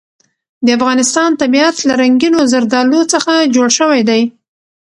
[0.65, 4.21] د افغانستان طبیعت له رنګینو زردالو څخه جوړ شوی دی.